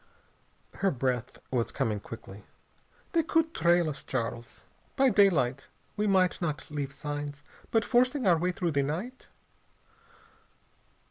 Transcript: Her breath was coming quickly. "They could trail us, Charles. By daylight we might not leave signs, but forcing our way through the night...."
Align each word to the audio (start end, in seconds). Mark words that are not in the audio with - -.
Her 0.77 0.89
breath 0.89 1.37
was 1.51 1.71
coming 1.71 1.99
quickly. 1.99 2.43
"They 3.11 3.21
could 3.21 3.53
trail 3.53 3.87
us, 3.87 4.03
Charles. 4.03 4.63
By 4.95 5.11
daylight 5.11 5.67
we 5.95 6.07
might 6.07 6.41
not 6.41 6.71
leave 6.71 6.91
signs, 6.91 7.43
but 7.69 7.85
forcing 7.85 8.25
our 8.25 8.39
way 8.39 8.51
through 8.51 8.71
the 8.71 8.81
night...." 8.81 9.27